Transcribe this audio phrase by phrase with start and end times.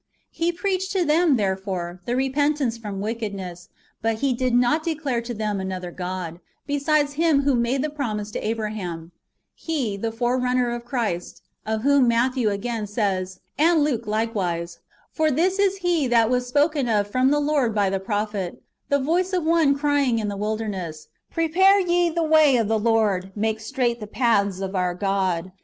[0.01, 3.69] ^ He preached to them, therefore, the repentance from wickedness,
[4.01, 8.31] but he did not declare to them another God, besides Him who made the promise
[8.31, 9.11] to Abraham;
[9.53, 14.79] he, the forerunner of Christ, of whom Matthew again says, and Luke likewise,"
[15.13, 18.59] For this is he that was spoken of from the Lord by the prophet,
[18.89, 21.09] The voice of one crying in the wilderness.
[21.29, 25.51] Prepare ye the way of the Lord, make straight the paths of our God.